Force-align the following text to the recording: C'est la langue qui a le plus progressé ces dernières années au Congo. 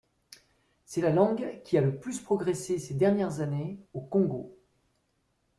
C'est 0.83 1.01
la 1.01 1.11
langue 1.11 1.61
qui 1.63 1.77
a 1.77 1.81
le 1.81 1.99
plus 1.99 2.19
progressé 2.21 2.79
ces 2.79 2.95
dernières 2.95 3.39
années 3.41 3.77
au 3.93 4.01
Congo. 4.01 4.57